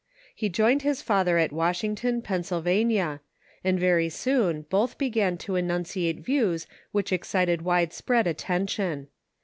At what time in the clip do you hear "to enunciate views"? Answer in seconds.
5.37-6.65